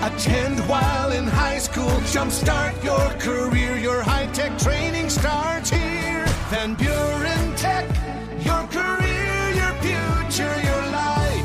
Attend 0.00 0.60
while 0.68 1.10
in 1.10 1.26
high 1.26 1.58
school. 1.58 1.90
Jumpstart 2.12 2.84
your 2.84 3.10
career. 3.18 3.76
Your 3.76 4.00
high 4.00 4.26
tech 4.26 4.56
training 4.56 5.10
starts 5.10 5.70
here. 5.70 6.24
Van 6.50 6.74
Buren 6.76 7.56
Tech. 7.56 7.84
Your 8.44 8.64
career, 8.68 9.50
your 9.50 9.72
future, 9.82 10.60
your 10.62 10.86
life. 10.92 11.44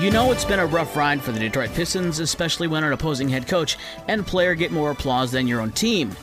You 0.00 0.12
know 0.12 0.30
it's 0.30 0.44
been 0.44 0.60
a 0.60 0.66
rough 0.66 0.94
ride 0.96 1.20
for 1.20 1.32
the 1.32 1.40
Detroit 1.40 1.70
Pistons, 1.74 2.20
especially 2.20 2.68
when 2.68 2.84
an 2.84 2.92
opposing 2.92 3.28
head 3.28 3.48
coach 3.48 3.76
and 4.06 4.24
player 4.24 4.54
get 4.54 4.70
more 4.70 4.92
applause 4.92 5.32
than 5.32 5.48
your 5.48 5.60
own 5.60 5.72
team. 5.72 6.14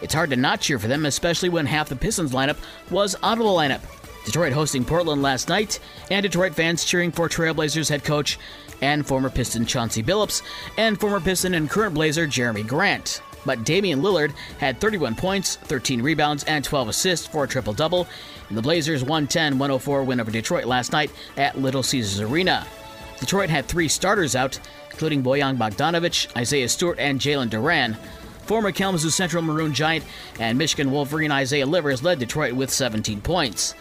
It's 0.00 0.14
hard 0.14 0.30
to 0.30 0.36
not 0.36 0.60
cheer 0.60 0.78
for 0.78 0.86
them, 0.86 1.06
especially 1.06 1.48
when 1.48 1.66
half 1.66 1.88
the 1.88 1.96
Pistons 1.96 2.30
lineup 2.30 2.58
was 2.88 3.16
out 3.24 3.38
of 3.38 3.44
the 3.44 3.50
lineup. 3.50 3.80
Detroit 4.24 4.52
hosting 4.52 4.84
Portland 4.84 5.22
last 5.22 5.48
night, 5.48 5.80
and 6.10 6.22
Detroit 6.22 6.54
fans 6.54 6.84
cheering 6.84 7.10
for 7.10 7.28
Trailblazers 7.28 7.88
head 7.88 8.04
coach 8.04 8.38
and 8.80 9.06
former 9.06 9.30
Piston 9.30 9.66
Chauncey 9.66 10.02
Billups 10.02 10.42
and 10.76 10.98
former 11.00 11.20
Piston 11.20 11.54
and 11.54 11.70
current 11.70 11.94
Blazer 11.94 12.26
Jerami 12.26 12.66
Grant. 12.66 13.22
But 13.44 13.64
Damian 13.64 14.02
Lillard 14.02 14.32
had 14.58 14.80
31 14.80 15.16
points, 15.16 15.56
13 15.56 16.00
rebounds, 16.02 16.44
and 16.44 16.64
12 16.64 16.88
assists 16.88 17.26
for 17.26 17.44
a 17.44 17.48
triple 17.48 17.72
double 17.72 18.06
in 18.48 18.56
the 18.56 18.62
Blazers' 18.62 19.02
110 19.02 19.58
104 19.58 20.04
win 20.04 20.20
over 20.20 20.30
Detroit 20.30 20.64
last 20.66 20.92
night 20.92 21.10
at 21.36 21.58
Little 21.58 21.82
Caesars 21.82 22.20
Arena. 22.20 22.66
Detroit 23.18 23.50
had 23.50 23.66
three 23.66 23.88
starters 23.88 24.36
out, 24.36 24.58
including 24.90 25.22
Bojan 25.22 25.56
Bogdanovic, 25.56 26.36
Isaiah 26.36 26.68
Stewart, 26.68 26.98
and 26.98 27.20
Jalen 27.20 27.50
Duren. 27.50 27.96
Former 28.46 28.72
Kalamazoo 28.72 29.10
Central 29.10 29.42
Maroon 29.42 29.72
Giant 29.72 30.04
and 30.40 30.58
Michigan 30.58 30.90
Wolverine 30.90 31.30
Isaiah 31.30 31.66
Livers 31.66 32.02
led 32.02 32.18
Detroit 32.18 32.52
with 32.52 32.70
17 32.70 33.20
points. 33.20 33.74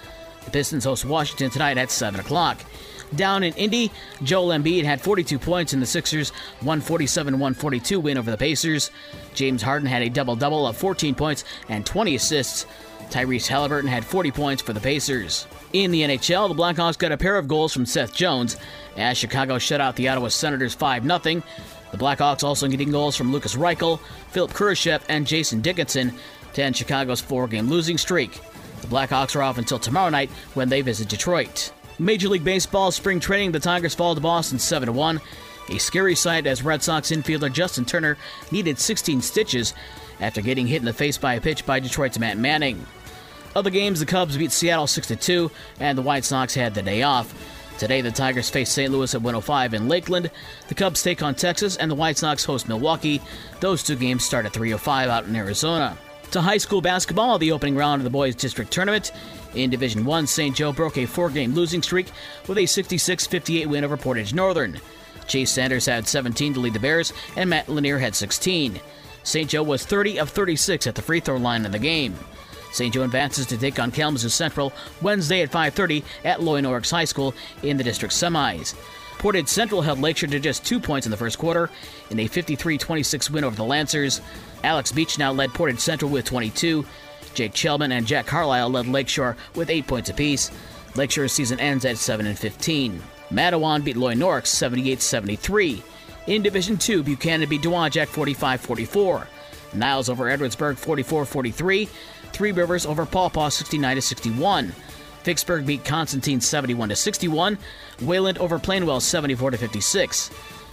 The 0.45 0.51
Pistons 0.51 0.83
host 0.83 1.05
Washington 1.05 1.49
tonight 1.49 1.77
at 1.77 1.91
7 1.91 2.19
o'clock. 2.19 2.59
Down 3.15 3.43
in 3.43 3.53
Indy, 3.55 3.91
Joel 4.23 4.49
Embiid 4.49 4.85
had 4.85 5.01
42 5.01 5.37
points 5.37 5.73
in 5.73 5.79
the 5.79 5.85
Sixers' 5.85 6.29
147 6.61 7.33
142 7.33 7.99
win 7.99 8.17
over 8.17 8.31
the 8.31 8.37
Pacers. 8.37 8.89
James 9.33 9.61
Harden 9.61 9.87
had 9.87 10.01
a 10.01 10.09
double 10.09 10.35
double 10.35 10.65
of 10.65 10.77
14 10.77 11.13
points 11.15 11.43
and 11.67 11.85
20 11.85 12.15
assists. 12.15 12.65
Tyrese 13.09 13.47
Halliburton 13.47 13.89
had 13.89 14.05
40 14.05 14.31
points 14.31 14.61
for 14.61 14.71
the 14.71 14.79
Pacers. 14.79 15.45
In 15.73 15.91
the 15.91 16.03
NHL, 16.03 16.47
the 16.47 16.55
Blackhawks 16.55 16.97
got 16.97 17.11
a 17.11 17.17
pair 17.17 17.37
of 17.37 17.49
goals 17.49 17.73
from 17.73 17.85
Seth 17.85 18.13
Jones 18.13 18.55
as 18.95 19.17
Chicago 19.17 19.57
shut 19.57 19.81
out 19.81 19.97
the 19.97 20.07
Ottawa 20.07 20.29
Senators 20.29 20.73
5 20.73 21.03
0. 21.03 21.43
The 21.91 21.97
Blackhawks 21.97 22.43
also 22.43 22.69
getting 22.69 22.91
goals 22.91 23.17
from 23.17 23.33
Lucas 23.33 23.55
Reichel, 23.55 23.99
Philipp 24.29 24.51
Kurashev, 24.51 25.01
and 25.09 25.27
Jason 25.27 25.59
Dickinson 25.59 26.13
to 26.53 26.63
end 26.63 26.77
Chicago's 26.77 27.19
four 27.19 27.47
game 27.47 27.67
losing 27.67 27.97
streak. 27.97 28.39
The 28.81 28.87
Blackhawks 28.87 29.35
are 29.35 29.43
off 29.43 29.57
until 29.57 29.79
tomorrow 29.79 30.09
night 30.09 30.29
when 30.53 30.69
they 30.69 30.81
visit 30.81 31.07
Detroit. 31.07 31.71
Major 31.99 32.29
League 32.29 32.43
Baseball 32.43 32.91
spring 32.91 33.19
training, 33.19 33.51
the 33.51 33.59
Tigers 33.59 33.93
fall 33.93 34.15
to 34.15 34.21
Boston 34.21 34.59
7 34.59 34.93
1. 34.93 35.21
A 35.69 35.77
scary 35.77 36.15
sight 36.15 36.47
as 36.47 36.63
Red 36.63 36.81
Sox 36.81 37.11
infielder 37.11 37.51
Justin 37.51 37.85
Turner 37.85 38.17
needed 38.51 38.79
16 38.79 39.21
stitches 39.21 39.73
after 40.19 40.41
getting 40.41 40.67
hit 40.67 40.79
in 40.79 40.85
the 40.85 40.93
face 40.93 41.17
by 41.17 41.35
a 41.35 41.41
pitch 41.41 41.65
by 41.65 41.79
Detroit's 41.79 42.19
Matt 42.19 42.37
Manning. 42.37 42.85
Other 43.55 43.69
games, 43.69 43.99
the 43.99 44.05
Cubs 44.05 44.37
beat 44.37 44.51
Seattle 44.51 44.87
6 44.87 45.13
2, 45.19 45.51
and 45.79 45.97
the 45.97 46.01
White 46.01 46.25
Sox 46.25 46.55
had 46.55 46.73
the 46.73 46.81
day 46.81 47.03
off. 47.03 47.33
Today, 47.77 48.01
the 48.01 48.11
Tigers 48.11 48.49
face 48.49 48.71
St. 48.71 48.91
Louis 48.91 49.13
at 49.13 49.21
105 49.21 49.73
in 49.73 49.87
Lakeland. 49.87 50.29
The 50.67 50.75
Cubs 50.75 51.03
take 51.03 51.23
on 51.23 51.35
Texas, 51.35 51.77
and 51.77 51.89
the 51.89 51.95
White 51.95 52.17
Sox 52.17 52.45
host 52.45 52.67
Milwaukee. 52.67 53.21
Those 53.59 53.83
two 53.83 53.95
games 53.95 54.23
start 54.23 54.45
at 54.45 54.53
3:05 54.53 55.09
out 55.09 55.25
in 55.25 55.35
Arizona. 55.35 55.97
To 56.31 56.39
high 56.39 56.59
school 56.59 56.79
basketball, 56.79 57.37
the 57.37 57.51
opening 57.51 57.75
round 57.75 57.99
of 57.99 58.05
the 58.05 58.09
boys' 58.09 58.35
district 58.35 58.71
tournament. 58.71 59.11
In 59.53 59.69
Division 59.69 60.05
1, 60.05 60.27
St. 60.27 60.55
Joe 60.55 60.71
broke 60.71 60.97
a 60.97 61.05
four 61.05 61.29
game 61.29 61.53
losing 61.53 61.81
streak 61.81 62.07
with 62.47 62.57
a 62.57 62.65
66 62.65 63.27
58 63.27 63.65
win 63.65 63.83
over 63.83 63.97
Portage 63.97 64.33
Northern. 64.33 64.79
Chase 65.27 65.51
Sanders 65.51 65.85
had 65.85 66.07
17 66.07 66.53
to 66.53 66.61
lead 66.61 66.71
the 66.71 66.79
Bears, 66.79 67.11
and 67.35 67.49
Matt 67.49 67.67
Lanier 67.67 67.99
had 67.99 68.15
16. 68.15 68.79
St. 69.23 69.49
Joe 69.49 69.61
was 69.61 69.85
30 69.85 70.19
of 70.19 70.29
36 70.29 70.87
at 70.87 70.95
the 70.95 71.01
free 71.01 71.19
throw 71.19 71.35
line 71.35 71.65
in 71.65 71.71
the 71.73 71.79
game. 71.79 72.17
St. 72.71 72.93
Joe 72.93 73.03
advances 73.03 73.45
to 73.47 73.57
take 73.57 73.77
on 73.77 73.91
Kalamazoo 73.91 74.29
Central 74.29 74.71
Wednesday 75.01 75.41
at 75.41 75.51
5:30 75.51 76.01
at 76.23 76.41
Loy 76.41 76.61
Norrix 76.61 76.91
High 76.91 77.03
School 77.03 77.33
in 77.61 77.75
the 77.75 77.83
district 77.83 78.13
semis. 78.13 78.73
Portage 79.21 79.49
Central 79.49 79.83
held 79.83 79.99
Lakeshore 79.99 80.29
to 80.29 80.39
just 80.39 80.65
two 80.65 80.79
points 80.79 81.05
in 81.05 81.11
the 81.11 81.17
first 81.17 81.37
quarter 81.37 81.69
in 82.09 82.19
a 82.19 82.27
53-26 82.27 83.29
win 83.29 83.43
over 83.43 83.55
the 83.55 83.63
Lancers. 83.63 84.19
Alex 84.63 84.91
Beach 84.91 85.19
now 85.19 85.31
led 85.31 85.53
Portage 85.53 85.77
Central 85.77 86.09
with 86.09 86.25
22. 86.25 86.83
Jake 87.35 87.53
Chelman 87.53 87.91
and 87.91 88.07
Jack 88.07 88.25
Carlisle 88.25 88.71
led 88.71 88.87
Lakeshore 88.87 89.37
with 89.53 89.69
8 89.69 89.85
points 89.85 90.09
apiece. 90.09 90.49
Lakeshore's 90.95 91.31
season 91.31 91.59
ends 91.59 91.85
at 91.85 91.99
7 91.99 92.25
and 92.25 92.35
15. 92.35 92.99
Mattawan 93.29 93.83
beat 93.83 93.95
Loy 93.95 94.15
Norrix 94.15 94.47
78-73. 94.47 95.83
In 96.25 96.41
Division 96.41 96.75
2, 96.77 97.03
Buchanan 97.03 97.47
beat 97.47 97.61
Dowagiac 97.61 98.07
45-44. 98.07 99.27
Niles 99.75 100.09
over 100.09 100.35
Edwardsburg 100.35 100.83
44-43. 100.83 101.87
Three 102.33 102.51
Rivers 102.51 102.87
over 102.87 103.05
Paw 103.05 103.29
Paw 103.29 103.49
69-61. 103.49 104.71
Vicksburg 105.23 105.65
beat 105.65 105.85
Constantine 105.85 106.41
71 106.41 106.95
61. 106.95 107.57
Wayland 108.01 108.37
over 108.37 108.59
Plainwell 108.59 109.01
74 109.01 109.51
56. 109.51 110.31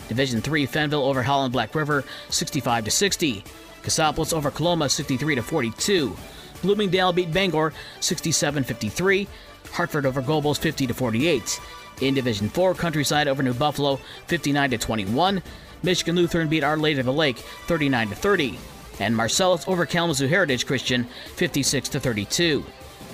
Division 0.09 0.41
3 0.41 0.67
Fenville 0.67 1.05
over 1.05 1.23
Holland 1.23 1.53
Black 1.53 1.75
River 1.75 2.05
65 2.31 2.93
60. 2.93 3.45
Cassopolis 3.83 4.33
over 4.33 4.51
Coloma 4.51 4.89
63 4.89 5.37
42. 5.37 6.17
Bloomingdale 6.63 7.13
beat 7.13 7.33
Bangor 7.33 7.73
67 8.01 8.65
53. 8.65 9.29
Hartford 9.73 10.07
over 10.07 10.23
Gobles 10.23 10.59
50 10.59 10.87
48. 10.89 11.61
In 12.01 12.15
Division 12.15 12.49
4, 12.49 12.75
Countryside 12.75 13.29
over 13.29 13.43
New 13.43 13.55
Buffalo 13.55 13.97
59 14.27 14.71
21. 14.79 15.43
Michigan 15.83 16.17
Lutheran 16.17 16.49
beat 16.49 16.65
Our 16.65 16.77
Lady 16.77 17.01
of 17.01 17.07
the 17.07 17.13
Lake 17.13 17.39
39 17.39 18.09
30. 18.09 18.59
And 19.01 19.17
Marcellus 19.17 19.67
over 19.69 19.87
Kalamazoo 19.87 20.27
Heritage 20.27 20.67
Christian 20.67 21.07
56 21.37 21.89
32. 21.89 22.65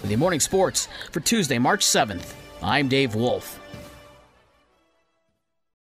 The 0.04 0.16
morning 0.16 0.38
sports 0.38 0.86
for 1.12 1.20
Tuesday, 1.20 1.58
March 1.58 1.80
7th, 1.80 2.34
I'm 2.62 2.88
Dave 2.88 3.14
Wolf. 3.14 3.58